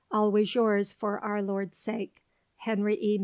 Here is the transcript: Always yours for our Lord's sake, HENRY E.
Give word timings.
Always 0.09 0.55
yours 0.55 0.91
for 0.91 1.19
our 1.19 1.43
Lord's 1.43 1.77
sake, 1.77 2.23
HENRY 2.57 2.95
E. 2.99 3.19